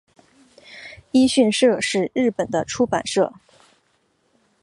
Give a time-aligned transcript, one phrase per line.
[1.11, 3.33] 一迅社是日本的出版社。